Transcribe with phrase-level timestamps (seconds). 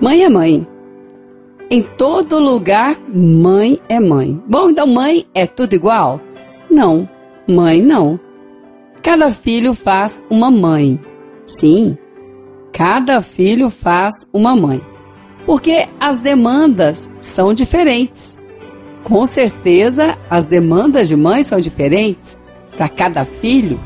[0.00, 0.66] Mãe é mãe.
[1.70, 4.42] Em todo lugar, mãe é mãe.
[4.46, 6.20] Bom, então mãe é tudo igual?
[6.70, 7.08] Não,
[7.48, 8.18] mãe não.
[9.02, 11.00] Cada filho faz uma mãe.
[11.46, 11.96] Sim,
[12.72, 14.80] cada filho faz uma mãe.
[15.46, 18.36] Porque as demandas são diferentes.
[19.04, 22.36] Com certeza, as demandas de mãe são diferentes
[22.76, 23.78] para cada filho,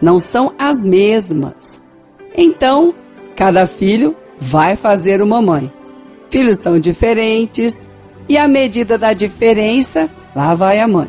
[0.00, 1.82] não são as mesmas.
[2.36, 2.94] Então,
[3.36, 5.72] cada filho vai fazer uma mãe.
[6.30, 7.88] Filhos são diferentes
[8.28, 11.08] e à medida da diferença, lá vai a mãe.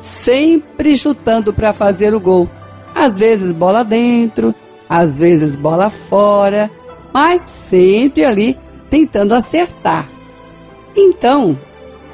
[0.00, 2.48] Sempre chutando para fazer o gol.
[2.94, 4.54] Às vezes bola dentro,
[4.88, 6.70] às vezes bola fora,
[7.12, 8.58] mas sempre ali
[8.88, 10.08] tentando acertar.
[10.96, 11.58] Então,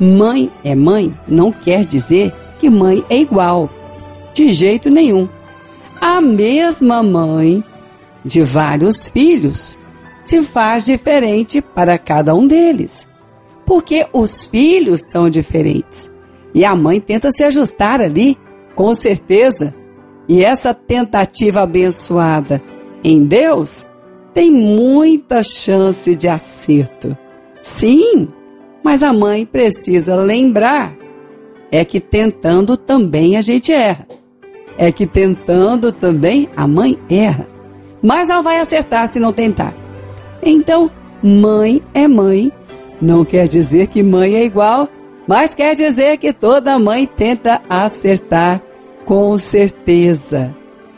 [0.00, 3.70] mãe é mãe não quer dizer que mãe é igual.
[4.34, 5.28] De jeito nenhum.
[6.00, 7.62] A mesma mãe
[8.24, 9.80] de vários filhos
[10.30, 13.05] se faz diferente para cada um deles.
[13.67, 16.09] Porque os filhos são diferentes.
[16.55, 18.39] E a mãe tenta se ajustar ali,
[18.77, 19.75] com certeza.
[20.28, 22.62] E essa tentativa abençoada
[23.03, 23.84] em Deus
[24.33, 27.19] tem muita chance de acerto.
[27.61, 28.28] Sim,
[28.84, 30.94] mas a mãe precisa lembrar
[31.72, 34.06] é que tentando também a gente erra.
[34.78, 37.48] É que tentando também a mãe erra.
[38.00, 39.89] Mas não vai acertar se não tentar.
[40.42, 40.91] Então,
[41.22, 42.52] mãe é mãe.
[43.00, 44.88] Não quer dizer que mãe é igual,
[45.27, 48.60] mas quer dizer que toda mãe tenta acertar
[49.05, 50.55] com certeza.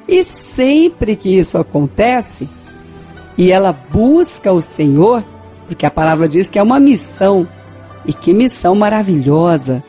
[0.08, 2.48] E sempre que isso acontece,
[3.38, 5.24] e ela busca o Senhor,
[5.66, 7.46] porque a palavra diz que é uma missão,
[8.04, 9.82] e que missão maravilhosa,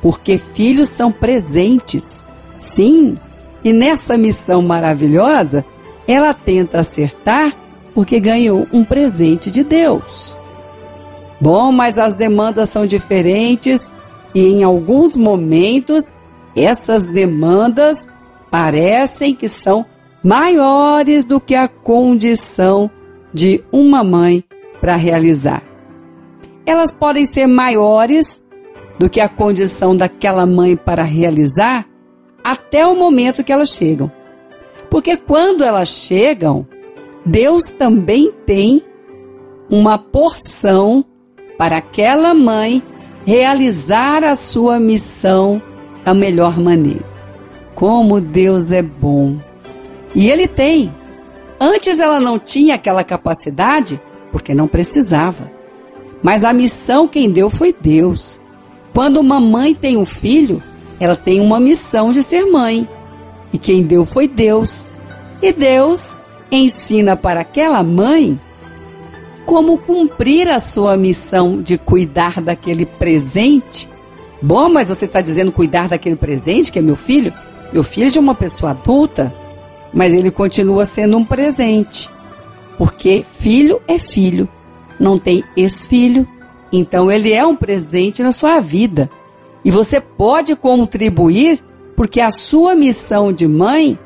[0.00, 2.24] porque filhos são presentes.
[2.58, 3.16] Sim,
[3.64, 5.64] e nessa missão maravilhosa,
[6.06, 7.54] ela tenta acertar
[7.94, 10.36] porque ganhou um presente de Deus.
[11.40, 13.90] Bom, mas as demandas são diferentes
[14.34, 16.12] e em alguns momentos
[16.54, 18.06] essas demandas
[18.50, 19.84] parecem que são
[20.22, 22.90] maiores do que a condição
[23.32, 24.44] de uma mãe
[24.80, 25.62] para realizar.
[26.64, 28.42] Elas podem ser maiores
[28.98, 31.86] do que a condição daquela mãe para realizar
[32.44, 34.10] até o momento que elas chegam.
[34.90, 36.66] Porque quando elas chegam,
[37.24, 38.82] Deus também tem
[39.70, 41.04] uma porção
[41.56, 42.82] para aquela mãe
[43.24, 45.62] realizar a sua missão
[46.04, 47.04] da melhor maneira.
[47.74, 49.38] Como Deus é bom.
[50.14, 50.92] E Ele tem.
[51.60, 54.00] Antes ela não tinha aquela capacidade,
[54.32, 55.50] porque não precisava.
[56.22, 58.40] Mas a missão quem deu foi Deus.
[58.92, 60.62] Quando uma mãe tem um filho,
[60.98, 62.88] ela tem uma missão de ser mãe.
[63.52, 64.90] E quem deu foi Deus.
[65.40, 66.16] E Deus
[66.52, 68.38] ensina para aquela mãe
[69.46, 73.88] como cumprir a sua missão de cuidar daquele presente.
[74.40, 77.32] Bom, mas você está dizendo cuidar daquele presente que é meu filho?
[77.72, 79.34] Meu filho é de uma pessoa adulta,
[79.92, 82.10] mas ele continua sendo um presente.
[82.76, 84.48] Porque filho é filho,
[84.98, 86.28] não tem ex-filho,
[86.72, 89.10] então ele é um presente na sua vida.
[89.64, 91.60] E você pode contribuir
[91.96, 93.98] porque a sua missão de mãe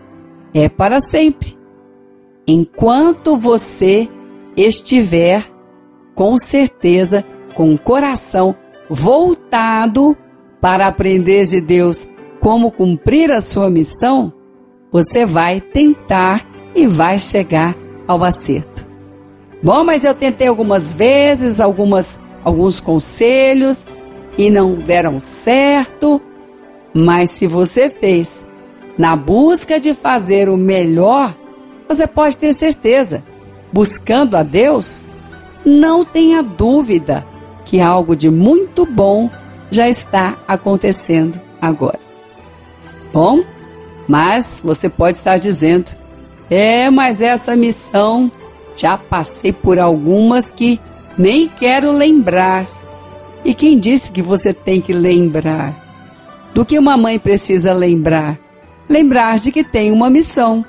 [0.53, 1.56] é para sempre.
[2.47, 4.09] Enquanto você
[4.57, 5.45] estiver
[6.15, 7.25] com certeza
[7.55, 8.55] com o coração
[8.89, 10.17] voltado
[10.61, 12.09] para aprender de Deus
[12.41, 14.33] como cumprir a sua missão,
[14.93, 17.77] você vai tentar e vai chegar
[18.07, 18.87] ao acerto.
[19.63, 23.85] Bom, mas eu tentei algumas vezes, algumas alguns conselhos,
[24.39, 26.23] e não deram certo,
[26.95, 28.47] mas se você fez
[28.97, 31.35] na busca de fazer o melhor,
[31.89, 33.23] você pode ter certeza,
[33.73, 35.05] buscando a Deus,
[35.65, 37.27] não tenha dúvida
[37.65, 39.31] que algo de muito bom
[39.71, 41.99] já está acontecendo agora.
[43.13, 43.43] Bom,
[44.07, 45.91] mas você pode estar dizendo:
[46.49, 48.31] é, mas essa missão
[48.77, 50.79] já passei por algumas que
[51.19, 52.67] nem quero lembrar.
[53.45, 55.75] E quem disse que você tem que lembrar?
[56.53, 58.39] Do que uma mãe precisa lembrar?
[58.89, 60.65] Lembrar de que tem uma missão.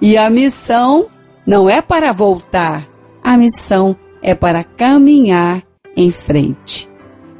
[0.00, 1.06] E a missão
[1.46, 2.88] não é para voltar,
[3.22, 5.62] a missão é para caminhar
[5.96, 6.88] em frente.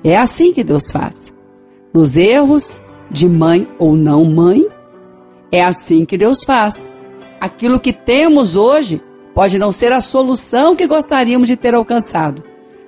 [0.05, 1.33] É assim que Deus faz.
[1.93, 4.67] Nos erros de mãe ou não mãe,
[5.51, 6.91] é assim que Deus faz.
[7.41, 9.03] Aquilo que temos hoje
[9.35, 12.45] pode não ser a solução que gostaríamos de ter alcançado,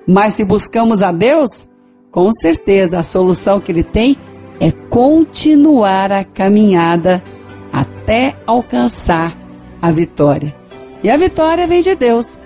[0.07, 1.67] mas se buscamos a Deus,
[2.11, 4.15] com certeza a solução que ele tem
[4.59, 7.23] é continuar a caminhada
[7.71, 9.42] até alcançar
[9.83, 10.55] a vitória.
[11.03, 12.39] E a vitória vem de Deus.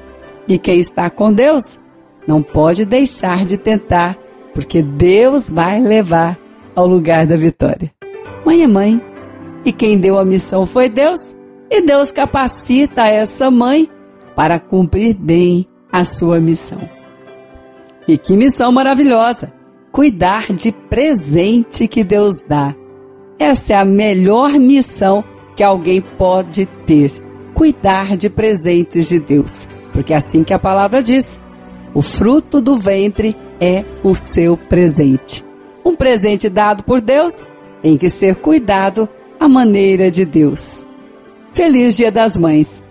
[0.47, 1.79] E quem está com Deus
[2.25, 4.17] não pode deixar de tentar,
[4.55, 6.35] porque Deus vai levar
[6.75, 7.91] ao lugar da vitória.
[8.43, 8.99] Mãe é mãe,
[9.63, 11.35] e quem deu a missão foi Deus,
[11.69, 13.87] e Deus capacita essa mãe
[14.35, 16.89] para cumprir bem a sua missão.
[18.07, 19.53] E que missão maravilhosa!
[19.91, 22.73] Cuidar de presente que Deus dá.
[23.37, 25.23] Essa é a melhor missão
[25.55, 27.26] que alguém pode ter.
[27.57, 29.67] Cuidar de presentes de Deus.
[29.91, 31.39] Porque é assim que a palavra diz:
[31.91, 35.43] o fruto do ventre é o seu presente.
[35.83, 37.41] Um presente dado por Deus
[37.81, 39.09] tem que ser cuidado
[39.39, 40.85] à maneira de Deus.
[41.51, 42.83] Feliz Dia das Mães!